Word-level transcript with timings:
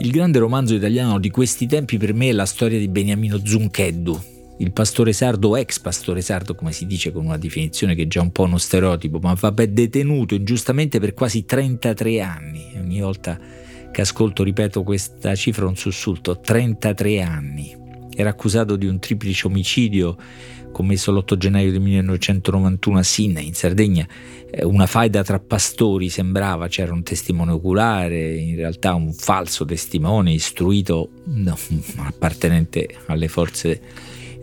Il 0.00 0.10
grande 0.10 0.38
romanzo 0.38 0.74
italiano 0.74 1.18
di 1.18 1.30
questi 1.30 1.66
tempi 1.66 1.98
per 1.98 2.14
me 2.14 2.28
è 2.28 2.32
la 2.32 2.46
storia 2.46 2.78
di 2.78 2.88
Beniamino 2.88 3.44
Zuncheddu, 3.44 4.20
il 4.60 4.72
pastore 4.72 5.12
sardo, 5.12 5.56
ex 5.56 5.78
pastore 5.78 6.20
sardo, 6.20 6.54
come 6.54 6.72
si 6.72 6.86
dice 6.86 7.12
con 7.12 7.24
una 7.24 7.36
definizione 7.36 7.94
che 7.94 8.02
è 8.02 8.06
già 8.06 8.20
un 8.20 8.32
po' 8.32 8.42
uno 8.42 8.58
stereotipo, 8.58 9.18
ma 9.20 9.34
va 9.34 9.50
detenuto 9.50 10.34
ingiustamente 10.34 10.98
per 10.98 11.14
quasi 11.14 11.44
33 11.44 12.20
anni. 12.20 12.72
Ogni 12.76 13.00
volta 13.00 13.38
che 13.92 14.00
ascolto, 14.00 14.42
ripeto 14.42 14.82
questa 14.82 15.34
cifra, 15.36 15.66
un 15.66 15.76
sussulto, 15.76 16.40
33 16.40 17.20
anni. 17.20 17.87
Era 18.20 18.30
accusato 18.30 18.74
di 18.74 18.88
un 18.88 18.98
triplice 18.98 19.46
omicidio 19.46 20.16
commesso 20.72 21.12
l'8 21.12 21.36
gennaio 21.36 21.70
del 21.70 21.80
1991 21.80 22.98
a 22.98 23.02
Sinna, 23.04 23.38
in 23.38 23.54
Sardegna, 23.54 24.04
eh, 24.50 24.64
una 24.64 24.86
faida 24.86 25.22
tra 25.22 25.38
pastori 25.38 26.08
sembrava, 26.08 26.66
c'era 26.66 26.92
un 26.92 27.04
testimone 27.04 27.52
oculare, 27.52 28.34
in 28.34 28.56
realtà 28.56 28.94
un 28.94 29.12
falso 29.12 29.64
testimone 29.64 30.32
istruito, 30.32 31.10
no, 31.26 31.56
appartenente 32.02 32.88
alle 33.06 33.28
forze 33.28 33.80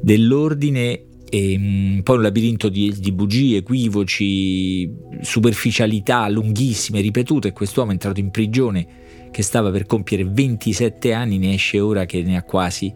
dell'ordine 0.01 1.01
e 1.29 1.57
mm, 1.57 1.99
poi 1.99 2.15
un 2.15 2.21
labirinto 2.21 2.69
di, 2.69 2.95
di, 2.97 3.11
bugie, 3.11 3.57
equivoci, 3.57 4.89
superficialità 5.19 6.29
lunghissime, 6.29 7.01
ripetute. 7.01 7.51
Quest'uomo 7.51 7.89
è 7.89 7.93
entrato 7.93 8.21
in 8.21 8.31
prigione 8.31 8.87
che 9.31 9.41
stava 9.41 9.69
per 9.69 9.85
compiere 9.85 10.23
27 10.23 11.11
anni, 11.11 11.37
ne 11.39 11.55
esce 11.55 11.81
ora 11.81 12.05
che 12.05 12.21
ne 12.21 12.37
ha 12.37 12.43
quasi 12.43 12.93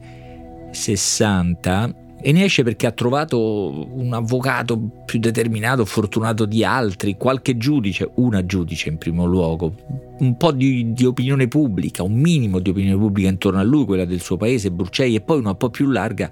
60 0.72 2.08
e 2.22 2.32
ne 2.34 2.44
esce 2.44 2.64
perché 2.64 2.86
ha 2.86 2.92
trovato 2.92 3.88
un 3.94 4.14
avvocato 4.14 4.78
più 5.06 5.20
determinato, 5.20 5.86
fortunato 5.86 6.46
di 6.46 6.66
altri, 6.66 7.16
qualche 7.16 7.58
giudice, 7.58 8.12
una 8.16 8.46
giudice 8.46 8.90
in 8.90 8.98
primo 8.98 9.26
luogo, 9.26 9.74
un 10.20 10.36
po' 10.36 10.52
di, 10.52 10.92
di, 10.92 11.06
opinione 11.06 11.48
pubblica, 11.48 12.04
un 12.04 12.14
minimo 12.14 12.60
di 12.60 12.72
opinione 12.72 12.98
pubblica 12.98 13.30
intorno 13.30 13.60
a 13.60 13.64
lui, 13.64 13.86
quella 13.86 14.04
del 14.04 14.20
suo 14.20 14.36
paese, 14.36 14.70
Brucei, 14.70 15.16
e 15.16 15.22
poi 15.22 15.40
una 15.40 15.52
un 15.52 15.58
po' 15.58 15.70
più 15.70 15.88
larga 15.88 16.30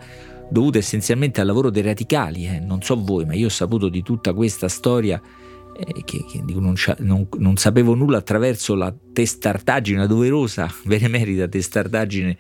dovuta 0.50 0.78
essenzialmente 0.78 1.40
al 1.40 1.48
lavoro 1.48 1.70
dei 1.70 1.84
radicali. 1.84 2.48
Eh. 2.48 2.60
Non 2.60 2.82
so 2.82 3.02
voi, 3.02 3.26
ma 3.26 3.34
io 3.34 3.46
ho 3.46 3.50
saputo 3.50 3.88
di 3.88 4.04
tutta 4.04 4.34
questa 4.34 4.68
storia 4.68 5.22
eh, 5.74 6.04
che, 6.04 6.26
che 6.30 6.44
non, 6.54 6.76
non, 7.00 7.28
non, 7.38 7.56
sapevo 7.56 7.96
nulla 7.96 8.18
attraverso 8.18 8.76
la 8.76 8.94
testardaggine, 9.14 10.00
la 10.00 10.08
doverosa, 10.08 10.70
benemerita 10.84 11.48
testardaggine 11.48 12.38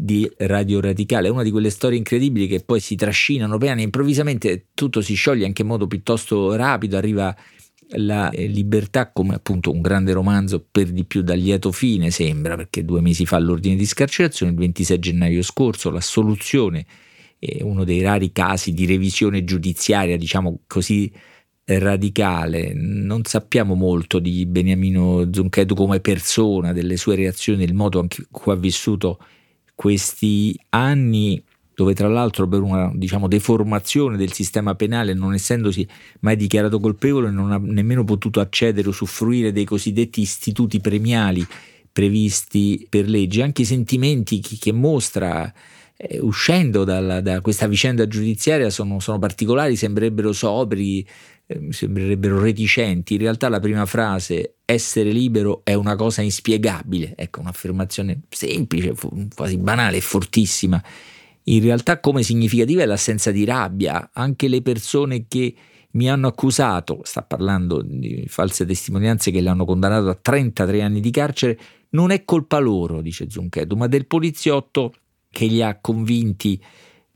di 0.00 0.30
Radio 0.38 0.80
Radicale. 0.80 1.28
È 1.28 1.30
una 1.30 1.42
di 1.42 1.50
quelle 1.50 1.70
storie 1.70 1.98
incredibili 1.98 2.46
che 2.46 2.60
poi 2.60 2.80
si 2.80 2.96
trascinano 2.96 3.58
piani, 3.58 3.82
improvvisamente 3.82 4.68
tutto 4.72 5.02
si 5.02 5.14
scioglie 5.14 5.44
anche 5.44 5.62
in 5.62 5.68
modo 5.68 5.86
piuttosto 5.86 6.56
rapido, 6.56 6.96
arriva 6.96 7.36
la 7.94 8.30
eh, 8.30 8.46
libertà 8.46 9.10
come 9.10 9.34
appunto 9.34 9.70
un 9.70 9.80
grande 9.80 10.12
romanzo 10.12 10.64
per 10.70 10.90
di 10.90 11.04
più 11.04 11.22
da 11.22 11.34
lieto 11.34 11.72
fine 11.72 12.12
sembra 12.12 12.54
perché 12.54 12.84
due 12.84 13.00
mesi 13.00 13.26
fa 13.26 13.36
l'ordine 13.40 13.74
di 13.74 13.84
scarcerazione 13.84 14.52
il 14.52 14.58
26 14.58 14.98
gennaio 15.00 15.42
scorso 15.42 15.90
l'assoluzione 15.90 16.86
è 17.36 17.62
uno 17.62 17.82
dei 17.82 18.00
rari 18.00 18.30
casi 18.30 18.72
di 18.72 18.86
revisione 18.86 19.42
giudiziaria 19.42 20.16
diciamo 20.16 20.60
così 20.68 21.12
radicale 21.64 22.72
non 22.74 23.24
sappiamo 23.24 23.74
molto 23.74 24.20
di 24.20 24.46
Beniamino 24.46 25.28
Zunchedu 25.32 25.74
come 25.74 25.98
persona 25.98 26.72
delle 26.72 26.96
sue 26.96 27.16
reazioni 27.16 27.66
del 27.66 27.74
modo 27.74 27.98
anche 27.98 28.24
cui 28.30 28.52
ha 28.52 28.56
vissuto 28.56 29.18
questi 29.80 30.54
anni 30.68 31.42
dove 31.74 31.94
tra 31.94 32.06
l'altro 32.06 32.46
per 32.46 32.60
una 32.60 32.92
diciamo, 32.94 33.28
deformazione 33.28 34.18
del 34.18 34.30
sistema 34.30 34.74
penale, 34.74 35.14
non 35.14 35.32
essendosi 35.32 35.88
mai 36.20 36.36
dichiarato 36.36 36.78
colpevole, 36.78 37.30
non 37.30 37.50
ha 37.50 37.56
nemmeno 37.58 38.04
potuto 38.04 38.40
accedere 38.40 38.88
o 38.88 38.90
usufruire 38.90 39.52
dei 39.52 39.64
cosiddetti 39.64 40.20
istituti 40.20 40.80
premiali 40.80 41.46
previsti 41.90 42.86
per 42.90 43.08
legge, 43.08 43.42
anche 43.42 43.62
i 43.62 43.64
sentimenti 43.64 44.40
che, 44.40 44.70
mostra 44.70 45.50
eh, 46.02 46.18
uscendo 46.18 46.84
dalla, 46.84 47.20
da 47.20 47.42
questa 47.42 47.66
vicenda 47.66 48.06
giudiziaria 48.08 48.70
sono, 48.70 49.00
sono 49.00 49.18
particolari, 49.18 49.76
sembrerebbero 49.76 50.32
sobri, 50.32 51.06
eh, 51.46 51.66
sembrerebbero 51.68 52.40
reticenti. 52.40 53.14
In 53.14 53.20
realtà 53.20 53.50
la 53.50 53.60
prima 53.60 53.84
frase, 53.84 54.54
essere 54.64 55.10
libero 55.10 55.60
è 55.62 55.74
una 55.74 55.96
cosa 55.96 56.22
inspiegabile, 56.22 57.12
ecco 57.16 57.40
un'affermazione 57.40 58.22
semplice, 58.30 58.94
quasi 59.34 59.58
banale 59.58 60.00
fortissima. 60.00 60.82
In 61.44 61.62
realtà 61.62 62.00
come 62.00 62.22
significativa 62.22 62.82
è 62.82 62.86
l'assenza 62.86 63.30
di 63.30 63.44
rabbia. 63.44 64.08
Anche 64.14 64.48
le 64.48 64.62
persone 64.62 65.26
che 65.28 65.54
mi 65.92 66.08
hanno 66.08 66.28
accusato, 66.28 67.00
sta 67.02 67.22
parlando 67.22 67.82
di 67.82 68.24
false 68.26 68.64
testimonianze 68.64 69.30
che 69.30 69.42
l'hanno 69.42 69.66
condannato 69.66 70.08
a 70.08 70.14
33 70.14 70.80
anni 70.80 71.00
di 71.00 71.10
carcere, 71.10 71.58
non 71.90 72.10
è 72.10 72.24
colpa 72.24 72.58
loro, 72.58 73.02
dice 73.02 73.28
Zunchedo, 73.28 73.76
ma 73.76 73.86
del 73.86 74.06
poliziotto 74.06 74.94
che 75.30 75.46
li 75.46 75.62
ha 75.62 75.78
convinti 75.80 76.62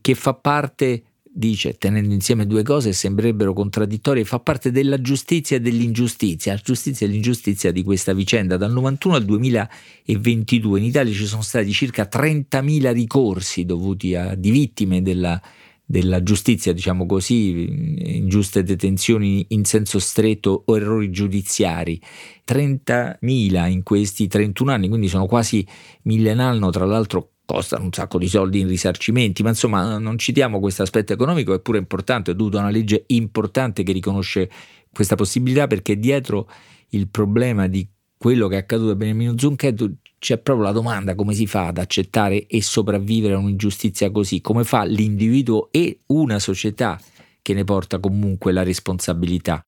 che 0.01 0.15
fa 0.15 0.33
parte 0.33 1.03
dice, 1.37 1.77
tenendo 1.77 2.13
insieme 2.13 2.47
due 2.47 2.63
cose 2.63 2.93
sembrerebbero 2.93 3.51
contraddittorie, 3.51 4.23
fa 4.23 4.39
parte 4.39 4.71
della 4.71 5.01
giustizia 5.01 5.57
e 5.57 5.59
dell'ingiustizia, 5.59 6.53
la 6.53 6.61
giustizia 6.63 7.05
e 7.05 7.09
l'ingiustizia 7.09 7.71
di 7.71 7.83
questa 7.83 8.13
vicenda. 8.13 8.55
Dal 8.55 8.71
91 8.71 9.15
al 9.15 9.25
2022 9.25 10.79
in 10.79 10.85
Italia 10.85 11.13
ci 11.13 11.25
sono 11.25 11.41
stati 11.41 11.71
circa 11.71 12.07
30.000 12.09 12.93
ricorsi 12.93 13.65
dovuti 13.65 14.15
a 14.15 14.33
di 14.35 14.49
vittime 14.49 15.01
della, 15.01 15.41
della 15.83 16.23
giustizia, 16.23 16.71
diciamo 16.71 17.05
così, 17.05 18.15
ingiuste 18.15 18.63
detenzioni 18.63 19.45
in 19.49 19.65
senso 19.65 19.99
stretto 19.99 20.63
o 20.65 20.77
errori 20.77 21.11
giudiziari. 21.11 22.01
30.000 22.47 23.69
in 23.69 23.83
questi 23.83 24.27
31 24.27 24.71
anni, 24.71 24.87
quindi 24.87 25.09
sono 25.09 25.25
quasi 25.25 25.67
mille 26.03 26.33
l'anno, 26.33 26.69
tra 26.69 26.85
l'altro 26.85 27.31
costano 27.45 27.85
un 27.85 27.93
sacco 27.93 28.17
di 28.17 28.27
soldi 28.27 28.59
in 28.59 28.67
risarcimenti, 28.67 29.43
ma 29.43 29.49
insomma 29.49 29.97
non 29.97 30.17
citiamo 30.17 30.59
questo 30.59 30.81
aspetto 30.81 31.13
economico, 31.13 31.53
è 31.53 31.59
pure 31.59 31.77
importante, 31.77 32.31
è 32.31 32.35
dovuto 32.35 32.57
a 32.57 32.61
una 32.61 32.69
legge 32.69 33.03
importante 33.07 33.83
che 33.83 33.91
riconosce 33.91 34.49
questa 34.91 35.15
possibilità 35.15 35.67
perché 35.67 35.99
dietro 35.99 36.49
il 36.89 37.09
problema 37.09 37.67
di 37.67 37.87
quello 38.17 38.47
che 38.47 38.55
è 38.55 38.59
accaduto 38.59 38.91
a 38.91 38.95
Beniamino 38.95 39.37
Zunchetto 39.37 39.97
c'è 40.17 40.39
proprio 40.39 40.65
la 40.65 40.71
domanda 40.71 41.13
come 41.13 41.33
si 41.33 41.45
fa 41.45 41.67
ad 41.67 41.77
accettare 41.77 42.47
e 42.47 42.61
sopravvivere 42.61 43.35
a 43.35 43.37
un'ingiustizia 43.37 44.09
così, 44.09 44.41
come 44.41 44.63
fa 44.63 44.83
l'individuo 44.83 45.67
e 45.71 45.99
una 46.07 46.39
società 46.39 46.99
che 47.41 47.53
ne 47.53 47.63
porta 47.63 47.99
comunque 47.99 48.51
la 48.51 48.63
responsabilità. 48.63 49.63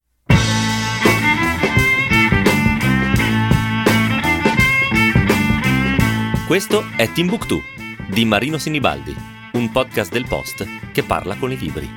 Questo 6.47 6.81
è 6.95 7.11
Timbuktu 7.11 7.61
di 8.09 8.23
Marino 8.23 8.57
Sinibaldi, 8.57 9.13
un 9.51 9.69
podcast 9.69 10.13
del 10.13 10.25
Post 10.25 10.65
che 10.93 11.03
parla 11.03 11.35
con 11.35 11.51
i 11.51 11.57
libri. 11.57 11.89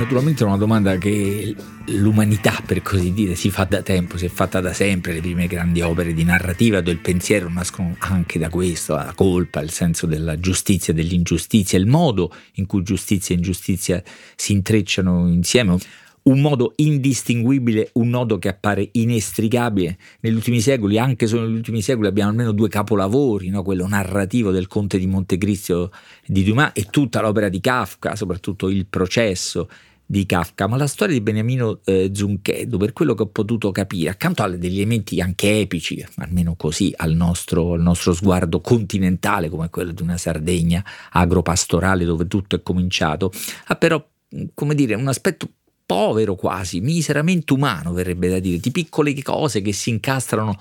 Naturalmente 0.00 0.42
è 0.42 0.46
una 0.48 0.56
domanda 0.56 0.98
che 0.98 1.54
l'umanità, 1.86 2.60
per 2.66 2.82
così 2.82 3.12
dire, 3.12 3.36
si 3.36 3.48
fa 3.52 3.62
da 3.62 3.80
tempo, 3.82 4.18
si 4.18 4.26
è 4.26 4.28
fatta 4.28 4.60
da 4.60 4.72
sempre. 4.72 5.12
Le 5.12 5.20
prime 5.20 5.46
grandi 5.46 5.80
opere 5.80 6.12
di 6.12 6.24
narrativa 6.24 6.80
del 6.80 6.98
pensiero 6.98 7.48
nascono 7.48 7.94
anche 8.00 8.40
da 8.40 8.48
questo, 8.48 8.96
la 8.96 9.12
colpa, 9.14 9.60
il 9.60 9.70
senso 9.70 10.06
della 10.06 10.36
giustizia, 10.40 10.92
dell'ingiustizia, 10.92 11.78
il 11.78 11.86
modo 11.86 12.34
in 12.54 12.66
cui 12.66 12.82
giustizia 12.82 13.36
e 13.36 13.38
ingiustizia 13.38 14.02
si 14.34 14.50
intrecciano 14.50 15.28
insieme 15.28 15.78
un 16.28 16.40
modo 16.40 16.72
indistinguibile, 16.76 17.90
un 17.94 18.08
nodo 18.08 18.38
che 18.38 18.48
appare 18.48 18.88
inestricabile. 18.92 19.98
Negli 20.20 20.34
ultimi 20.34 20.60
secoli, 20.60 20.98
anche 20.98 21.26
solo 21.26 21.46
negli 21.46 21.56
ultimi 21.56 21.82
secoli, 21.82 22.06
abbiamo 22.06 22.30
almeno 22.30 22.52
due 22.52 22.68
capolavori, 22.68 23.48
no? 23.48 23.62
quello 23.62 23.86
narrativo 23.86 24.50
del 24.50 24.66
Conte 24.66 24.98
di 24.98 25.06
Montecristo 25.06 25.90
di 26.26 26.44
Dumas 26.44 26.70
e 26.74 26.84
tutta 26.90 27.20
l'opera 27.20 27.48
di 27.48 27.60
Kafka, 27.60 28.14
soprattutto 28.14 28.68
il 28.68 28.86
processo 28.86 29.68
di 30.04 30.24
Kafka, 30.24 30.66
ma 30.66 30.76
la 30.76 30.86
storia 30.86 31.14
di 31.14 31.20
Beniamino 31.20 31.80
eh, 31.84 32.10
Zunchedo, 32.14 32.78
per 32.78 32.92
quello 32.92 33.14
che 33.14 33.22
ho 33.22 33.28
potuto 33.28 33.70
capire, 33.72 34.10
accanto 34.10 34.42
a 34.42 34.48
degli 34.48 34.76
elementi 34.76 35.20
anche 35.20 35.60
epici, 35.60 36.04
almeno 36.16 36.54
così 36.56 36.92
al 36.96 37.12
nostro, 37.14 37.74
al 37.74 37.82
nostro 37.82 38.14
sguardo 38.14 38.60
continentale, 38.60 39.50
come 39.50 39.68
quello 39.68 39.92
di 39.92 40.02
una 40.02 40.16
Sardegna 40.16 40.84
agropastorale 41.10 42.04
dove 42.04 42.26
tutto 42.26 42.56
è 42.56 42.62
cominciato, 42.62 43.30
ha 43.66 43.76
però 43.76 44.02
come 44.54 44.74
dire, 44.74 44.94
un 44.94 45.08
aspetto 45.08 45.48
povero 45.88 46.34
quasi, 46.34 46.82
miseramente 46.82 47.54
umano 47.54 47.94
verrebbe 47.94 48.28
da 48.28 48.38
dire, 48.40 48.58
di 48.58 48.70
piccole 48.70 49.14
cose 49.22 49.62
che 49.62 49.72
si 49.72 49.88
incastrano 49.88 50.54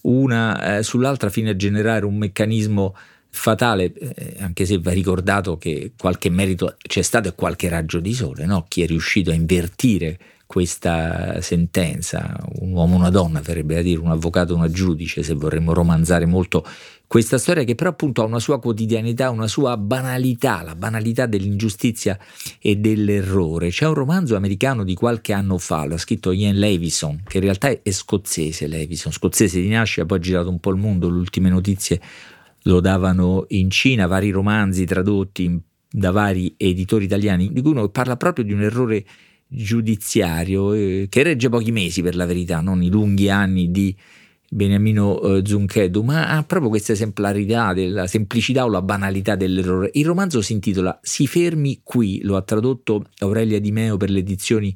una 0.00 0.78
eh, 0.78 0.82
sull'altra 0.82 1.30
fino 1.30 1.50
a 1.50 1.54
generare 1.54 2.04
un 2.04 2.16
meccanismo 2.16 2.92
fatale, 3.28 3.92
eh, 3.92 4.38
anche 4.40 4.66
se 4.66 4.80
va 4.80 4.90
ricordato 4.90 5.56
che 5.56 5.92
qualche 5.96 6.30
merito 6.30 6.74
c'è 6.82 7.02
stato 7.02 7.28
e 7.28 7.34
qualche 7.36 7.68
raggio 7.68 8.00
di 8.00 8.12
sole, 8.12 8.44
no? 8.44 8.64
chi 8.66 8.82
è 8.82 8.86
riuscito 8.88 9.30
a 9.30 9.34
invertire 9.34 10.18
questa 10.52 11.40
sentenza, 11.40 12.36
un 12.58 12.72
uomo, 12.72 12.96
una 12.96 13.08
donna, 13.08 13.40
verrebbe 13.40 13.78
a 13.78 13.82
dire, 13.82 13.98
un 13.98 14.10
avvocato, 14.10 14.54
una 14.54 14.68
giudice, 14.68 15.22
se 15.22 15.32
vorremmo 15.32 15.72
romanzare 15.72 16.26
molto 16.26 16.62
questa 17.06 17.38
storia 17.38 17.64
che 17.64 17.74
però 17.74 17.88
appunto 17.88 18.20
ha 18.20 18.26
una 18.26 18.38
sua 18.38 18.60
quotidianità, 18.60 19.30
una 19.30 19.46
sua 19.46 19.78
banalità, 19.78 20.62
la 20.62 20.74
banalità 20.74 21.24
dell'ingiustizia 21.24 22.18
e 22.60 22.76
dell'errore. 22.76 23.70
C'è 23.70 23.86
un 23.86 23.94
romanzo 23.94 24.36
americano 24.36 24.84
di 24.84 24.92
qualche 24.92 25.32
anno 25.32 25.56
fa, 25.56 25.86
l'ha 25.86 25.96
scritto 25.96 26.32
Ian 26.32 26.56
Levison, 26.56 27.22
che 27.26 27.38
in 27.38 27.44
realtà 27.44 27.68
è 27.68 27.90
scozzese, 27.90 28.66
Levison, 28.66 29.10
scozzese 29.10 29.58
di 29.58 29.70
nascita, 29.70 30.04
poi 30.04 30.18
ha 30.18 30.20
girato 30.20 30.50
un 30.50 30.60
po' 30.60 30.70
il 30.70 30.76
mondo, 30.76 31.08
le 31.08 31.16
ultime 31.16 31.48
notizie 31.48 31.98
lo 32.64 32.80
davano 32.80 33.46
in 33.48 33.70
Cina, 33.70 34.06
vari 34.06 34.28
romanzi 34.28 34.84
tradotti 34.84 35.58
da 35.90 36.10
vari 36.10 36.52
editori 36.58 37.06
italiani, 37.06 37.50
di 37.50 37.62
cui 37.62 37.70
uno 37.70 37.88
parla 37.88 38.18
proprio 38.18 38.44
di 38.44 38.52
un 38.52 38.60
errore 38.60 39.02
giudiziario 39.54 40.72
eh, 40.72 41.06
che 41.08 41.22
regge 41.22 41.48
pochi 41.48 41.72
mesi 41.72 42.02
per 42.02 42.16
la 42.16 42.26
verità, 42.26 42.60
non 42.60 42.82
i 42.82 42.88
lunghi 42.88 43.28
anni 43.28 43.70
di 43.70 43.94
Beniamino 44.48 45.20
eh, 45.20 45.42
Zunchedu, 45.44 46.02
ma 46.02 46.28
ha 46.28 46.42
proprio 46.42 46.70
questa 46.70 46.92
esemplarità 46.92 47.72
della 47.72 48.06
semplicità 48.06 48.64
o 48.64 48.68
la 48.68 48.82
banalità 48.82 49.34
dell'errore. 49.34 49.90
Il 49.94 50.06
romanzo 50.06 50.42
si 50.42 50.52
intitola 50.52 50.98
Si 51.02 51.26
fermi 51.26 51.80
qui, 51.82 52.20
lo 52.22 52.36
ha 52.36 52.42
tradotto 52.42 53.04
Aurelia 53.18 53.60
Di 53.60 53.72
Meo 53.72 53.96
per 53.96 54.10
le 54.10 54.18
edizioni 54.18 54.74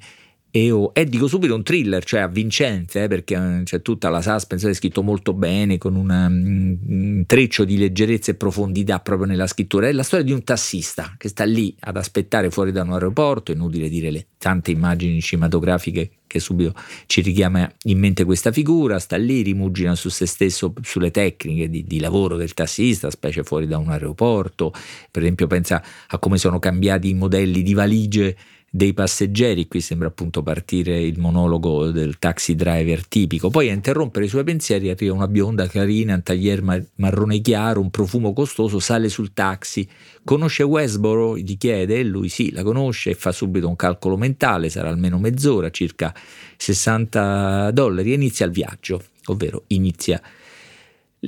EO. 0.57 0.95
È 0.95 1.05
dico 1.05 1.29
subito 1.29 1.55
un 1.55 1.63
thriller, 1.63 2.05
cioè 2.05 2.21
avvincente, 2.21 3.05
eh, 3.05 3.09
perché 3.09 3.35
eh, 3.35 3.63
c'è 3.65 3.83
tutta 3.83 4.09
la 4.09 4.23
suspense, 4.23 4.71
è 4.71 4.75
scritto 4.75 5.03
molto 5.03 5.35
bene, 5.35 5.79
con 5.79 5.95
un 5.95 6.11
um, 6.11 7.25
treccio 7.27 7.65
di 7.65 7.77
leggerezza 7.77 8.31
e 8.31 8.35
profondità 8.35 9.01
proprio 9.01 9.27
nella 9.27 9.47
scrittura. 9.47 9.89
È 9.89 9.93
la 9.93 10.03
storia 10.03 10.25
di 10.25 10.33
un 10.33 10.43
tassista 10.45 11.15
che 11.19 11.29
sta 11.29 11.45
lì 11.45 11.75
ad 11.81 11.97
aspettare 11.97 12.51
fuori 12.51 12.73
da 12.73 12.83
un 12.83 12.93
aeroporto, 12.93 13.53
inutile 13.53 13.89
dire 13.89 14.11
le 14.11 14.27
tante 14.39 14.71
immagini 14.71 15.21
cinematografiche 15.21 16.11
che 16.27 16.41
subito 16.41 16.75
ci 17.07 17.21
richiama 17.21 17.71
in 17.85 17.99
mente 17.99 18.25
questa 18.25 18.53
figura, 18.53 18.99
sta 18.99 19.17
lì, 19.17 19.43
rimugina 19.43 19.95
su 19.95 20.09
se 20.09 20.27
stesso, 20.27 20.73
sulle 20.83 21.11
tecniche 21.11 21.69
di, 21.69 21.85
di, 21.85 22.01
lavoro 22.01 22.37
del 22.37 22.53
tassista, 22.53 23.11
specie 23.11 23.43
fuori 23.45 23.67
da 23.67 23.79
un 23.79 23.91
aeroporto, 23.91 24.73
per 25.11 25.23
esempio 25.23 25.47
pensa 25.47 25.83
a 26.09 26.19
come 26.19 26.39
sono 26.39 26.59
cambiati 26.59 27.11
i 27.11 27.15
modelli 27.15 27.63
di 27.63 27.75
valigie 27.75 28.37
dei 28.77 28.93
passeggeri, 28.93 29.69
qui 29.69 29.81
sembra 29.81 30.09
appunto 30.09 30.43
partire 30.43 31.01
il 31.01 31.19
monologo 31.19 31.91
del 31.91 32.19
taxi 32.19 32.55
driver 32.55 33.07
tipico, 33.07 33.49
poi 33.49 33.71
a 33.71 33.73
interrompere 33.73 34.27
i 34.27 34.29
suoi 34.29 34.45
pensieri 34.45 34.91
arriva 34.91 35.15
una 35.15 35.29
bionda 35.29 35.67
carina, 35.67 36.15
un 36.15 36.23
taglier 36.23 36.63
marrone 36.97 37.41
chiaro, 37.41 37.81
un 37.81 37.89
profumo 37.89 38.35
costoso, 38.35 38.79
sale 38.79 39.09
sul 39.09 39.33
taxi, 39.33 39.89
conosce 40.23 40.63
Westboro, 40.63 41.39
gli 41.39 41.57
chiede 41.57 42.03
lui 42.03 42.29
sì, 42.29 42.53
la 42.53 42.63
conosce 42.63 43.11
e 43.11 43.15
fa 43.15 43.33
subito 43.33 43.67
un 43.67 43.77
calcolo 43.77 44.19
mentale, 44.19 44.69
sarà 44.69 44.91
almeno 44.91 45.19
mezz'ora, 45.19 45.71
circa 45.71 46.15
60 46.59 47.71
dollari 47.71 48.11
e 48.11 48.15
inizia 48.15 48.45
il 48.45 48.53
viaggio, 48.53 49.03
ovvero 49.27 49.65
inizia 49.69 50.21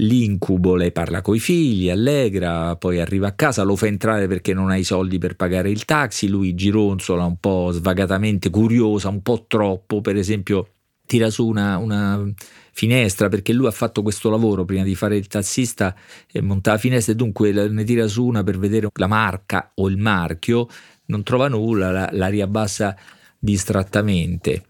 L'incubo 0.00 0.76
le 0.76 0.92
parla 0.92 1.22
coi 1.22 1.40
figli, 1.40 1.90
allegra, 1.90 2.76
poi 2.76 3.00
arriva 3.00 3.28
a 3.28 3.32
casa, 3.32 3.64
lo 3.64 3.74
fa 3.74 3.86
entrare 3.86 4.28
perché 4.28 4.54
non 4.54 4.70
ha 4.70 4.76
i 4.76 4.84
soldi 4.84 5.18
per 5.18 5.34
pagare 5.34 5.70
il 5.70 5.84
taxi, 5.84 6.28
lui 6.28 6.54
gironzola 6.54 7.24
un 7.24 7.38
po' 7.38 7.70
svagatamente 7.72 8.48
curiosa, 8.48 9.08
un 9.08 9.22
po' 9.22 9.46
troppo, 9.48 10.00
per 10.00 10.16
esempio 10.16 10.68
tira 11.04 11.30
su 11.30 11.48
una, 11.48 11.78
una 11.78 12.22
finestra 12.70 13.28
perché 13.28 13.52
lui 13.52 13.66
ha 13.66 13.72
fatto 13.72 14.02
questo 14.02 14.30
lavoro 14.30 14.64
prima 14.64 14.84
di 14.84 14.94
fare 14.94 15.16
il 15.16 15.26
tassista 15.26 15.96
e 16.30 16.40
monta 16.42 16.72
la 16.72 16.78
finestra 16.78 17.14
e 17.14 17.16
dunque 17.16 17.50
ne 17.50 17.84
tira 17.84 18.06
su 18.06 18.24
una 18.24 18.44
per 18.44 18.58
vedere 18.58 18.88
la 18.92 19.06
marca 19.08 19.72
o 19.74 19.88
il 19.88 19.96
marchio, 19.96 20.68
non 21.06 21.24
trova 21.24 21.48
nulla, 21.48 21.90
la, 21.90 22.08
la 22.12 22.28
riabbassa 22.28 22.96
distrattamente. 23.36 24.62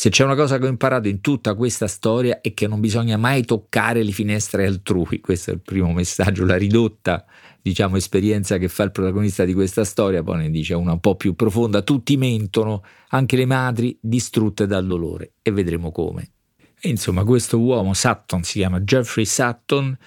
Se 0.00 0.10
c'è 0.10 0.22
una 0.22 0.36
cosa 0.36 0.58
che 0.58 0.64
ho 0.64 0.68
imparato 0.68 1.08
in 1.08 1.20
tutta 1.20 1.56
questa 1.56 1.88
storia 1.88 2.40
è 2.40 2.54
che 2.54 2.68
non 2.68 2.78
bisogna 2.78 3.16
mai 3.16 3.44
toccare 3.44 4.04
le 4.04 4.12
finestre 4.12 4.64
altrui, 4.64 5.18
questo 5.18 5.50
è 5.50 5.54
il 5.54 5.60
primo 5.60 5.92
messaggio, 5.92 6.44
la 6.44 6.56
ridotta 6.56 7.24
diciamo, 7.60 7.96
esperienza 7.96 8.58
che 8.58 8.68
fa 8.68 8.84
il 8.84 8.92
protagonista 8.92 9.44
di 9.44 9.54
questa 9.54 9.82
storia, 9.82 10.22
poi 10.22 10.38
ne 10.38 10.50
dice 10.50 10.74
una 10.74 10.92
un 10.92 11.00
po' 11.00 11.16
più 11.16 11.34
profonda, 11.34 11.82
tutti 11.82 12.16
mentono, 12.16 12.84
anche 13.08 13.34
le 13.34 13.44
madri 13.44 13.98
distrutte 14.00 14.68
dal 14.68 14.86
dolore. 14.86 15.32
E 15.42 15.50
vedremo 15.50 15.90
come. 15.90 16.30
E 16.80 16.90
insomma 16.90 17.24
questo 17.24 17.58
uomo, 17.58 17.92
Sutton, 17.92 18.44
si 18.44 18.60
chiama 18.60 18.78
Jeffrey 18.78 19.24
Sutton, 19.24 19.98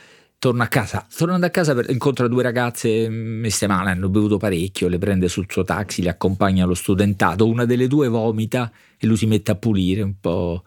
torna 0.42 0.64
a 0.64 0.68
casa. 0.68 1.06
Tornando 1.16 1.46
a 1.46 1.52
casa 1.52 1.80
incontra 1.90 2.28
due 2.28 2.42
ragazze 2.42 3.08
messe 3.10 3.68
male, 3.68 3.92
hanno 3.92 4.10
bevuto 4.10 4.38
parecchio, 4.38 4.88
le 4.88 4.98
prende 4.98 5.28
sul 5.28 5.46
suo 5.48 5.64
taxi, 5.64 6.02
le 6.02 6.10
accompagna 6.10 6.64
allo 6.64 6.74
studentato, 6.74 7.48
una 7.48 7.66
delle 7.66 7.86
due 7.86 8.08
vomita 8.08 8.72
e 8.98 9.06
lui 9.06 9.18
si 9.18 9.28
mette 9.28 9.52
a 9.52 9.56
pulire 9.56 10.02
un 10.02 10.16
po' 10.20 10.64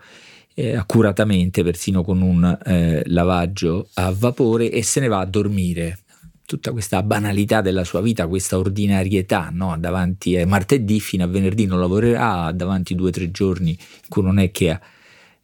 eh, 0.55 0.76
accuratamente, 0.76 1.65
persino 1.65 2.05
con 2.05 2.23
un 2.23 2.56
eh, 2.65 3.03
lavaggio 3.06 3.88
a 3.94 4.15
vapore 4.17 4.71
e 4.71 4.85
se 4.85 5.00
ne 5.00 5.09
va 5.09 5.19
a 5.19 5.26
dormire. 5.26 5.99
Tutta 6.47 6.71
questa 6.71 7.03
banalità 7.03 7.61
della 7.61 7.82
sua 7.82 8.00
vita, 8.00 8.29
questa 8.29 8.56
ordinarietà, 8.56 9.50
no? 9.53 9.76
davanti 9.76 10.37
a 10.37 10.47
martedì 10.47 11.00
fino 11.00 11.25
a 11.25 11.26
venerdì 11.26 11.67
non 11.67 11.81
lavorerà, 11.81 12.53
davanti 12.53 12.94
due 12.94 13.09
o 13.09 13.11
tre 13.11 13.32
giorni 13.32 13.71
in 13.71 14.09
cui 14.09 14.23
non 14.23 14.38
è 14.38 14.53
che 14.53 14.71
ha, 14.71 14.81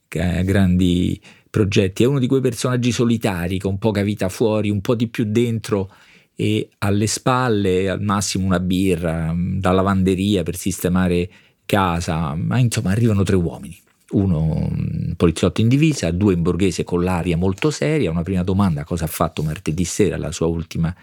che 0.06 0.22
ha 0.22 0.42
grandi 0.42 1.20
progetti. 1.50 2.04
È 2.04 2.06
uno 2.06 2.18
di 2.20 2.28
quei 2.28 2.40
personaggi 2.40 2.92
solitari 2.92 3.58
con 3.58 3.78
poca 3.78 4.02
vita 4.02 4.28
fuori, 4.28 4.70
un 4.70 4.80
po' 4.80 4.94
di 4.94 5.08
più 5.08 5.24
dentro 5.26 5.92
e 6.34 6.70
alle 6.78 7.06
spalle 7.06 7.90
al 7.90 8.00
massimo 8.00 8.46
una 8.46 8.60
birra, 8.60 9.34
da 9.36 9.72
lavanderia 9.72 10.42
per 10.42 10.56
sistemare 10.56 11.28
casa, 11.66 12.34
ma 12.34 12.58
insomma 12.58 12.92
arrivano 12.92 13.22
tre 13.24 13.36
uomini. 13.36 13.78
Uno 14.12 14.38
un 14.42 15.14
poliziotto 15.16 15.60
in 15.60 15.68
divisa, 15.68 16.10
due 16.10 16.32
in 16.32 16.42
borghese 16.42 16.82
con 16.82 17.04
l'aria 17.04 17.36
molto 17.36 17.70
seria. 17.70 18.10
Una 18.10 18.22
prima 18.22 18.42
domanda, 18.42 18.84
cosa 18.84 19.04
ha 19.04 19.08
fatto 19.08 19.42
martedì 19.42 19.84
sera, 19.84 20.16
la 20.16 20.32
sua 20.32 20.46
ultima 20.46 20.94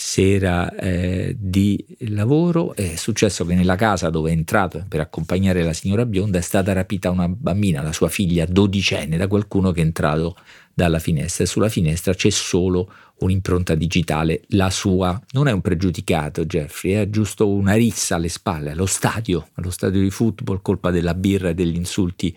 sera 0.00 0.72
eh, 0.76 1.34
di 1.36 1.84
lavoro? 2.10 2.72
È 2.72 2.94
successo 2.94 3.44
che 3.44 3.56
nella 3.56 3.74
casa 3.74 4.10
dove 4.10 4.30
è 4.30 4.32
entrato 4.32 4.84
per 4.88 5.00
accompagnare 5.00 5.64
la 5.64 5.72
signora 5.72 6.06
bionda 6.06 6.38
è 6.38 6.40
stata 6.40 6.72
rapita 6.72 7.10
una 7.10 7.28
bambina, 7.28 7.82
la 7.82 7.92
sua 7.92 8.08
figlia 8.08 8.46
dodicenne, 8.46 9.16
da 9.16 9.26
qualcuno 9.26 9.72
che 9.72 9.80
è 9.80 9.84
entrato 9.84 10.36
dalla 10.72 11.00
finestra 11.00 11.42
e 11.42 11.48
sulla 11.48 11.68
finestra 11.68 12.14
c'è 12.14 12.30
solo 12.30 12.92
un'impronta 13.18 13.74
digitale, 13.74 14.42
la 14.50 14.70
sua. 14.70 15.20
Non 15.32 15.48
è 15.48 15.50
un 15.50 15.62
pregiudicato 15.62 16.46
Jeffrey, 16.46 16.92
è 16.92 17.10
giusto 17.10 17.48
una 17.48 17.74
rissa 17.74 18.14
alle 18.14 18.28
spalle, 18.28 18.70
allo 18.70 18.86
stadio, 18.86 19.48
allo 19.54 19.70
stadio 19.70 20.00
di 20.00 20.10
football, 20.10 20.62
colpa 20.62 20.92
della 20.92 21.14
birra 21.14 21.48
e 21.48 21.54
degli 21.54 21.74
insulti 21.74 22.36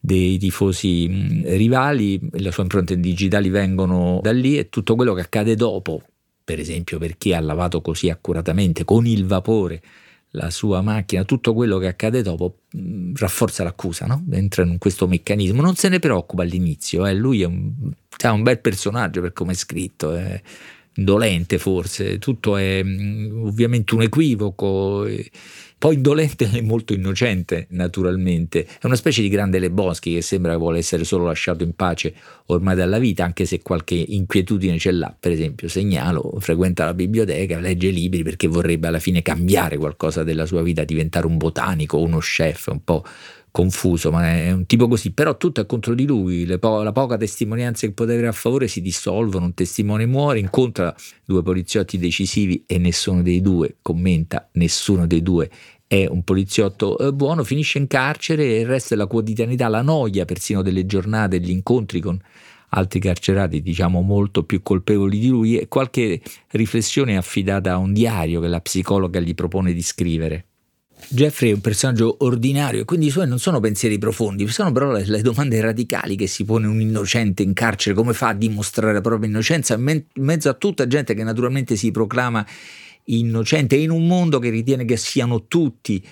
dei 0.00 0.38
tifosi 0.38 1.06
rivali, 1.44 2.18
le 2.32 2.50
sue 2.50 2.64
impronte 2.64 2.98
digitali 2.98 3.48
vengono 3.48 4.18
da 4.22 4.32
lì 4.32 4.58
e 4.58 4.68
tutto 4.68 4.96
quello 4.96 5.14
che 5.14 5.20
accade 5.20 5.54
dopo, 5.54 6.02
per 6.46 6.60
esempio 6.60 6.98
perché 6.98 7.34
ha 7.34 7.40
lavato 7.40 7.80
così 7.80 8.08
accuratamente 8.08 8.84
con 8.84 9.04
il 9.04 9.26
vapore 9.26 9.82
la 10.30 10.48
sua 10.50 10.80
macchina, 10.80 11.24
tutto 11.24 11.52
quello 11.54 11.78
che 11.78 11.88
accade 11.88 12.22
dopo 12.22 12.58
mh, 12.70 13.14
rafforza 13.16 13.64
l'accusa, 13.64 14.06
no? 14.06 14.24
entra 14.30 14.62
in 14.62 14.78
questo 14.78 15.08
meccanismo, 15.08 15.60
non 15.60 15.74
se 15.74 15.88
ne 15.88 15.98
preoccupa 15.98 16.42
all'inizio, 16.42 17.04
eh? 17.04 17.14
lui 17.14 17.42
è 17.42 17.46
un, 17.46 17.72
è 18.16 18.28
un, 18.28 18.42
bel 18.44 18.60
personaggio 18.60 19.20
per 19.22 19.32
come 19.32 19.52
è 19.52 19.56
scritto, 19.56 20.14
è 20.14 20.40
indolente 20.96 21.58
forse, 21.58 22.18
tutto 22.18 22.56
è 22.56 22.82
mh, 22.82 23.42
ovviamente 23.44 23.94
un 23.94 24.02
equivoco. 24.02 25.06
Poi 25.78 25.94
indolente 25.94 26.48
e 26.50 26.62
molto 26.62 26.94
innocente, 26.94 27.66
naturalmente. 27.70 28.64
È 28.64 28.86
una 28.86 28.96
specie 28.96 29.20
di 29.20 29.28
grande 29.28 29.58
Leboschi 29.58 30.14
che 30.14 30.22
sembra 30.22 30.52
che 30.52 30.58
vuole 30.58 30.78
essere 30.78 31.04
solo 31.04 31.26
lasciato 31.26 31.64
in 31.64 31.74
pace 31.74 32.14
ormai 32.46 32.74
dalla 32.74 32.98
vita, 32.98 33.24
anche 33.24 33.44
se 33.44 33.60
qualche 33.60 33.94
inquietudine 33.94 34.78
ce 34.78 34.90
l'ha. 34.90 35.14
Per 35.18 35.30
esempio, 35.30 35.68
segnalo, 35.68 36.34
frequenta 36.38 36.86
la 36.86 36.94
biblioteca, 36.94 37.60
legge 37.60 37.90
libri 37.90 38.22
perché 38.22 38.48
vorrebbe 38.48 38.86
alla 38.86 38.98
fine 39.00 39.20
cambiare 39.20 39.76
qualcosa 39.76 40.24
della 40.24 40.46
sua 40.46 40.62
vita, 40.62 40.82
diventare 40.82 41.26
un 41.26 41.36
botanico, 41.36 42.00
uno 42.00 42.18
chef, 42.18 42.68
un 42.68 42.82
po' 42.82 43.04
confuso, 43.56 44.10
ma 44.10 44.28
è 44.28 44.52
un 44.52 44.66
tipo 44.66 44.86
così, 44.86 45.12
però 45.12 45.38
tutto 45.38 45.62
è 45.62 45.66
contro 45.66 45.94
di 45.94 46.04
lui, 46.04 46.44
po- 46.58 46.82
la 46.82 46.92
poca 46.92 47.16
testimonianza 47.16 47.86
che 47.86 47.94
poteva 47.94 48.18
avere 48.18 48.28
a 48.28 48.32
favore 48.32 48.68
si 48.68 48.82
dissolvono, 48.82 49.46
un 49.46 49.54
testimone 49.54 50.04
muore, 50.04 50.40
incontra 50.40 50.94
due 51.24 51.42
poliziotti 51.42 51.96
decisivi 51.96 52.64
e 52.66 52.76
nessuno 52.76 53.22
dei 53.22 53.40
due 53.40 53.76
commenta, 53.80 54.46
nessuno 54.52 55.06
dei 55.06 55.22
due 55.22 55.48
è 55.86 56.04
un 56.04 56.22
poliziotto 56.22 56.98
eh, 56.98 57.14
buono, 57.14 57.44
finisce 57.44 57.78
in 57.78 57.86
carcere 57.86 58.44
e 58.44 58.60
il 58.60 58.66
resto 58.66 58.94
della 58.94 59.06
quotidianità, 59.06 59.68
la 59.68 59.80
noia 59.80 60.26
persino 60.26 60.60
delle 60.60 60.84
giornate, 60.84 61.40
gli 61.40 61.48
incontri 61.48 62.00
con 62.00 62.20
altri 62.70 63.00
carcerati, 63.00 63.62
diciamo 63.62 64.02
molto 64.02 64.44
più 64.44 64.60
colpevoli 64.60 65.18
di 65.18 65.28
lui, 65.28 65.56
e 65.56 65.66
qualche 65.68 66.20
riflessione 66.50 67.16
affidata 67.16 67.72
a 67.72 67.78
un 67.78 67.94
diario 67.94 68.42
che 68.42 68.48
la 68.48 68.60
psicologa 68.60 69.18
gli 69.18 69.34
propone 69.34 69.72
di 69.72 69.82
scrivere. 69.82 70.44
Jeffrey 71.08 71.50
è 71.50 71.54
un 71.54 71.60
personaggio 71.60 72.16
ordinario 72.20 72.80
e 72.80 72.84
quindi 72.84 73.06
i 73.06 73.10
suoi 73.10 73.28
non 73.28 73.38
sono 73.38 73.60
pensieri 73.60 73.98
profondi, 73.98 74.46
sono 74.48 74.72
però 74.72 74.90
le, 74.90 75.04
le, 75.04 75.20
domande 75.20 75.60
radicali 75.60 76.16
che 76.16 76.26
si 76.26 76.44
pone 76.44 76.66
un 76.66 76.80
innocente 76.80 77.42
in 77.42 77.52
carcere, 77.52 77.94
come 77.94 78.12
fa 78.12 78.28
a 78.28 78.34
dimostrare 78.34 78.92
la 78.92 79.00
propria 79.00 79.28
innocenza 79.28 79.74
in 79.74 80.04
mezzo 80.14 80.48
a 80.48 80.54
tutta 80.54 80.86
gente 80.86 81.14
che 81.14 81.22
naturalmente 81.22 81.76
si 81.76 81.90
proclama 81.90 82.44
innocente 83.04 83.76
in 83.76 83.90
un 83.90 84.06
mondo 84.06 84.38
che 84.38 84.50
ritiene 84.50 84.84
che 84.84 84.96
siano 84.96 85.46
tutti 85.46 86.04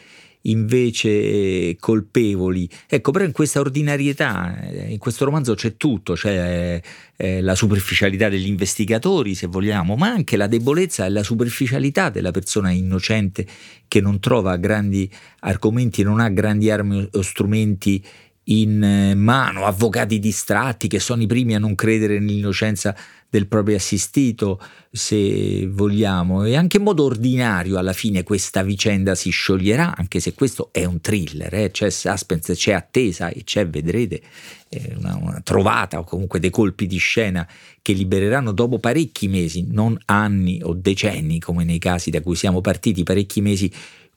invece 0.46 1.76
colpevoli. 1.78 2.68
Ecco, 2.86 3.10
però 3.10 3.24
in 3.24 3.32
questa 3.32 3.60
ordinarietà, 3.60 4.60
eh, 4.60 4.92
in 4.92 4.98
questo 4.98 5.24
romanzo 5.24 5.54
c'è 5.54 5.76
tutto, 5.76 6.14
c'è 6.14 6.80
eh, 7.16 7.40
la 7.40 7.54
superficialità 7.54 8.28
degli 8.28 8.46
investigatori, 8.46 9.34
se 9.34 9.46
vogliamo, 9.46 9.96
ma 9.96 10.08
anche 10.08 10.36
la 10.36 10.46
debolezza 10.46 11.06
e 11.06 11.10
la 11.10 11.22
superficialità 11.22 12.10
della 12.10 12.30
persona 12.30 12.70
innocente 12.70 13.46
che 13.86 14.00
non 14.00 14.20
trova 14.20 14.56
grandi 14.56 15.10
argomenti, 15.40 16.02
non 16.02 16.20
ha 16.20 16.28
grandi 16.28 16.70
armi 16.70 17.08
o 17.12 17.22
strumenti 17.22 18.02
in 18.44 18.82
eh, 18.82 19.14
mano, 19.14 19.64
avvocati 19.64 20.18
distratti 20.18 20.88
che 20.88 21.00
sono 21.00 21.22
i 21.22 21.26
primi 21.26 21.54
a 21.54 21.58
non 21.58 21.74
credere 21.74 22.18
nell'innocenza 22.18 22.94
del 23.34 23.48
proprio 23.48 23.74
assistito, 23.74 24.60
se 24.92 25.66
vogliamo, 25.66 26.44
e 26.44 26.54
anche 26.54 26.76
in 26.76 26.84
modo 26.84 27.02
ordinario 27.02 27.78
alla 27.78 27.92
fine 27.92 28.22
questa 28.22 28.62
vicenda 28.62 29.16
si 29.16 29.30
scioglierà, 29.30 29.96
anche 29.96 30.20
se 30.20 30.34
questo 30.34 30.68
è 30.70 30.84
un 30.84 31.00
thriller, 31.00 31.52
eh? 31.52 31.70
c'è 31.72 31.90
suspense, 31.90 32.54
c'è 32.54 32.74
attesa 32.74 33.30
e 33.30 33.42
c'è, 33.42 33.66
vedrete, 33.66 34.22
eh, 34.68 34.94
una, 34.98 35.16
una 35.20 35.40
trovata 35.42 35.98
o 35.98 36.04
comunque 36.04 36.38
dei 36.38 36.50
colpi 36.50 36.86
di 36.86 36.98
scena 36.98 37.44
che 37.82 37.92
libereranno 37.92 38.52
dopo 38.52 38.78
parecchi 38.78 39.26
mesi, 39.26 39.66
non 39.68 39.98
anni 40.04 40.60
o 40.62 40.72
decenni 40.72 41.40
come 41.40 41.64
nei 41.64 41.78
casi 41.78 42.10
da 42.10 42.20
cui 42.20 42.36
siamo 42.36 42.60
partiti, 42.60 43.02
parecchi 43.02 43.40
mesi 43.40 43.68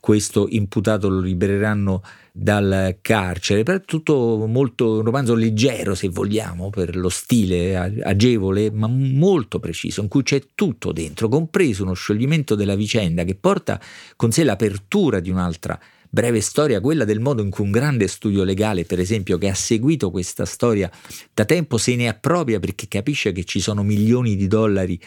questo 0.08 0.48
imputato 0.50 1.10
lo 1.10 1.20
libereranno 1.20 2.02
dal 2.32 3.00
carcere, 3.02 3.64
per 3.64 3.84
tutto 3.84 4.46
molto 4.48 5.00
un 5.00 5.02
romanzo 5.02 5.36
leggero 5.36 5.96
se 5.96 6.08
vogliamo, 6.08 6.70
per 6.70 6.96
lo 6.96 7.10
stile 7.10 7.76
agevole, 7.76 8.72
ma 8.72 8.88
molto 8.88 9.60
preciso, 9.60 10.00
in 10.00 10.08
cui 10.08 10.24
c'è 10.24 10.42
tutto 10.56 10.94
dentro, 10.94 11.28
compreso 11.28 11.84
uno 11.84 11.92
scioglimento 11.92 12.56
della 12.56 12.76
vicenda 12.76 13.26
che 13.26 13.36
porta 13.36 13.82
con 14.16 14.32
sé 14.32 14.46
l'apertura 14.46 15.20
di 15.20 15.30
un'altra 15.30 15.78
breve 16.10 16.40
storia, 16.40 16.80
quella 16.80 17.04
del 17.04 17.20
modo 17.20 17.42
in 17.42 17.50
cui 17.50 17.66
un 17.66 17.72
grande 17.72 18.08
studio 18.08 18.46
legale, 18.46 18.86
per 18.86 19.02
esempio, 19.02 19.38
che 19.38 19.50
ha 19.50 19.56
seguito 19.56 20.10
questa 20.10 20.46
storia 20.46 20.90
da 21.34 21.44
tempo, 21.44 21.78
se 21.78 21.98
ne 21.98 22.08
appropria 22.08 22.62
perché 22.62 22.88
capisce 22.88 23.34
che 23.34 23.44
ci 23.44 23.60
sono 23.60 23.84
milioni 23.84 24.38
di 24.38 24.48
dollari 24.48 24.98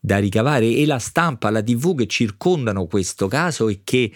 da 0.00 0.18
ricavare 0.18 0.66
e 0.66 0.84
la 0.84 0.98
stampa, 0.98 1.48
la 1.50 1.62
tv 1.62 1.94
che 1.94 2.08
circondano 2.08 2.86
questo 2.86 3.28
caso 3.28 3.68
e 3.68 3.82
che 3.84 4.10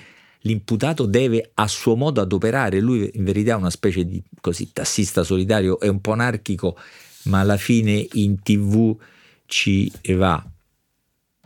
l'imputato 0.47 1.05
deve 1.05 1.51
a 1.55 1.67
suo 1.67 1.97
modo 1.97 2.21
adoperare. 2.21 2.81
Lui 2.81 3.11
in 3.15 3.25
verità 3.25 3.53
è 3.53 3.57
una 3.57 3.71
specie 3.71 4.07
di 4.07 4.23
così, 4.41 4.73
tassista 4.73 5.25
solitario, 5.25 5.79
è 5.81 5.89
un 5.89 6.01
po' 6.01 6.13
anarchico, 6.13 6.79
ma 7.25 7.41
alla 7.41 7.57
fine 7.57 8.07
in 8.13 8.41
tv 8.41 8.97
ci 9.47 9.91
va. 10.15 10.43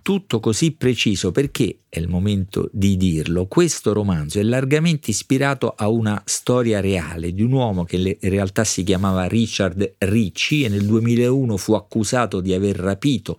Tutto 0.03 0.41
così 0.41 0.73
preciso 0.73 1.31
perché 1.31 1.81
è 1.89 1.99
il 1.99 2.09
momento 2.09 2.69
di 2.73 2.97
dirlo. 2.97 3.47
Questo 3.47 3.93
romanzo 3.93 4.39
è 4.39 4.43
largamente 4.43 5.11
ispirato 5.11 5.75
a 5.77 5.89
una 5.89 6.21
storia 6.25 6.81
reale 6.81 7.33
di 7.33 7.43
un 7.43 7.53
uomo 7.53 7.85
che 7.85 7.97
in 7.97 8.31
realtà 8.31 8.65
si 8.65 8.83
chiamava 8.83 9.27
Richard 9.27 9.97
Ricci 9.99 10.65
e 10.65 10.69
nel 10.69 10.87
2001 10.87 11.57
fu 11.57 11.75
accusato 11.75 12.41
di 12.41 12.55
aver 12.55 12.77
rapito 12.77 13.39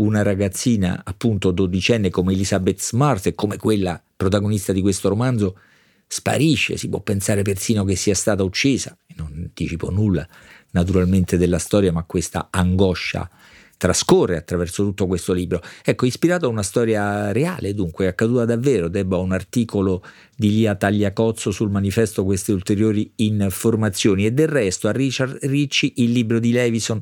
una 0.00 0.22
ragazzina 0.22 1.02
appunto 1.04 1.50
dodicenne 1.50 2.10
come 2.10 2.32
Elizabeth 2.32 2.80
Smart 2.80 3.26
e 3.26 3.34
come 3.34 3.56
quella 3.56 4.02
protagonista 4.16 4.72
di 4.72 4.80
questo 4.80 5.08
romanzo 5.08 5.58
sparisce, 6.06 6.76
si 6.76 6.88
può 6.88 7.00
pensare 7.00 7.42
persino 7.42 7.84
che 7.84 7.94
sia 7.94 8.14
stata 8.14 8.42
uccisa, 8.42 8.96
non 9.16 9.32
anticipo 9.36 9.90
nulla 9.90 10.26
naturalmente 10.72 11.36
della 11.36 11.58
storia, 11.58 11.92
ma 11.92 12.04
questa 12.04 12.48
angoscia 12.50 13.28
trascorre 13.76 14.36
attraverso 14.36 14.84
tutto 14.84 15.06
questo 15.06 15.32
libro. 15.32 15.62
Ecco, 15.82 16.04
ispirato 16.04 16.46
a 16.46 16.50
una 16.50 16.62
storia 16.62 17.32
reale, 17.32 17.72
dunque, 17.72 18.08
accaduta 18.08 18.44
davvero, 18.44 18.88
debba 18.88 19.16
un 19.16 19.32
articolo 19.32 20.04
di 20.36 20.50
Lia 20.50 20.74
Tagliacozzo 20.74 21.50
sul 21.50 21.70
manifesto 21.70 22.24
queste 22.24 22.52
ulteriori 22.52 23.10
informazioni 23.16 24.26
e 24.26 24.32
del 24.32 24.48
resto 24.48 24.88
a 24.88 24.92
Richard 24.92 25.38
Ricci 25.42 25.94
il 25.96 26.12
libro 26.12 26.38
di 26.38 26.52
Levison 26.52 27.00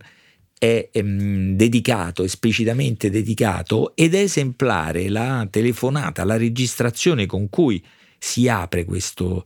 è 0.59 0.89
ehm, 0.93 1.55
dedicato, 1.55 2.25
esplicitamente 2.25 3.11
dedicato 3.11 3.93
ed 3.95 4.15
è 4.15 4.21
esemplare 4.21 5.09
la 5.09 5.47
telefonata, 5.51 6.25
la 6.25 6.37
registrazione 6.37 7.27
con 7.27 7.49
cui 7.49 7.83
si 8.19 8.49
apre 8.49 8.85
questo, 8.85 9.45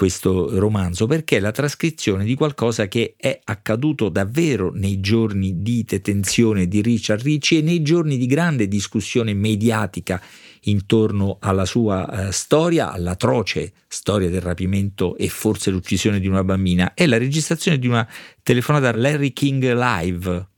questo 0.00 0.58
romanzo 0.58 1.06
perché 1.06 1.36
è 1.36 1.40
la 1.40 1.50
trascrizione 1.50 2.24
di 2.24 2.34
qualcosa 2.34 2.88
che 2.88 3.16
è 3.18 3.38
accaduto 3.44 4.08
davvero 4.08 4.72
nei 4.72 4.98
giorni 4.98 5.60
di 5.60 5.84
detenzione 5.86 6.66
di 6.68 6.80
Richard 6.80 7.20
Ricci 7.20 7.58
e 7.58 7.60
nei 7.60 7.82
giorni 7.82 8.16
di 8.16 8.24
grande 8.24 8.66
discussione 8.66 9.34
mediatica 9.34 10.18
intorno 10.62 11.36
alla 11.38 11.66
sua 11.66 12.08
uh, 12.08 12.30
storia, 12.30 12.90
all'atroce 12.90 13.74
storia 13.88 14.30
del 14.30 14.40
rapimento 14.40 15.18
e 15.18 15.28
forse 15.28 15.70
l'uccisione 15.70 16.18
di 16.18 16.28
una 16.28 16.44
bambina, 16.44 16.94
è 16.94 17.04
la 17.04 17.18
registrazione 17.18 17.78
di 17.78 17.86
una 17.86 18.08
telefonata 18.42 18.96
Larry 18.96 19.34
King 19.34 19.70
Live, 19.70 20.48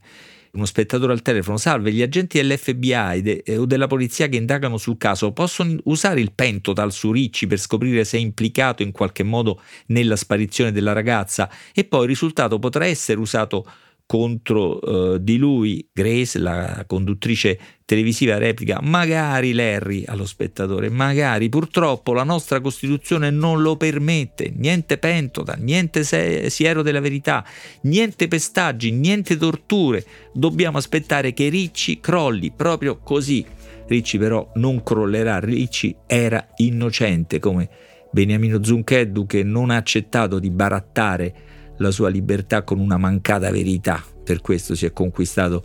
uno 0.52 0.66
spettatore 0.66 1.12
al 1.12 1.23
telefono, 1.23 1.56
salve, 1.56 1.92
gli 1.92 2.02
agenti 2.02 2.37
dell'FBI 2.37 3.23
de, 3.23 3.42
eh, 3.44 3.56
o 3.56 3.64
della 3.64 3.87
polizia 3.87 4.28
che 4.28 4.37
indagano 4.37 4.76
sul 4.76 4.99
caso 4.99 5.32
possono 5.32 5.78
usare 5.85 6.21
il 6.21 6.32
pentotal 6.32 6.92
su 6.92 7.11
Ricci 7.11 7.47
per 7.47 7.59
scoprire 7.59 8.04
se 8.04 8.18
è 8.18 8.21
implicato 8.21 8.82
in 8.82 8.92
qualche 8.92 9.23
modo 9.23 9.62
nella 9.87 10.16
sparizione 10.16 10.71
della 10.71 10.92
ragazza? 10.92 11.50
E 11.73 11.85
poi 11.85 12.02
il 12.02 12.09
risultato 12.09 12.59
potrà 12.59 12.85
essere 12.85 13.18
usato 13.18 13.64
contro 14.06 14.78
uh, 14.78 15.18
di 15.18 15.37
lui, 15.37 15.88
Grace, 15.92 16.38
la 16.38 16.85
conduttrice 16.87 17.59
televisiva, 17.85 18.38
replica 18.38 18.78
magari 18.82 19.52
Larry 19.52 20.04
allo 20.06 20.26
spettatore, 20.26 20.88
magari 20.88 21.49
purtroppo 21.49 22.12
la 22.12 22.23
nostra 22.23 22.61
Costituzione 22.61 23.30
non 23.30 23.62
lo 23.62 23.76
permette, 23.76 24.52
niente 24.54 24.99
pentola, 24.99 25.54
niente 25.59 26.04
se- 26.04 26.50
siero 26.50 26.82
della 26.82 27.00
verità, 27.00 27.44
niente 27.82 28.28
pestaggi, 28.28 28.92
niente 28.92 29.37
torture, 29.37 30.04
dobbiamo 30.32 30.78
aspettare 30.78 31.32
che 31.32 31.49
Ricci 31.49 32.00
crolli 32.00 32.50
proprio 32.50 32.99
così. 32.99 33.44
Ricci 33.87 34.18
però 34.18 34.50
non 34.54 34.82
crollerà, 34.82 35.38
Ricci 35.38 35.94
era 36.06 36.47
innocente 36.56 37.38
come 37.38 37.68
Beniamino 38.11 38.62
Zuncheddu 38.62 39.26
che 39.26 39.42
non 39.42 39.71
ha 39.71 39.76
accettato 39.76 40.38
di 40.38 40.50
barattare 40.50 41.35
la 41.82 41.90
sua 41.90 42.08
libertà 42.08 42.62
con 42.62 42.78
una 42.78 42.96
mancata 42.96 43.50
verità. 43.50 44.02
Per 44.24 44.40
questo 44.40 44.74
si 44.74 44.86
è 44.86 44.92
conquistato 44.92 45.62